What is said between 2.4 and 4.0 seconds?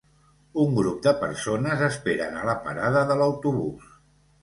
a la parada de l'autobús.